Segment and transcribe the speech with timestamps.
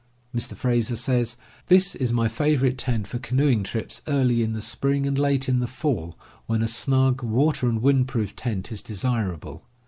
[0.35, 0.55] Mr.
[0.57, 5.15] Frazer says: "This is my favorite tent for canoeing trips early in the spring and
[5.19, 9.63] late in the fall, when a snug water and wind proof tent is desirable.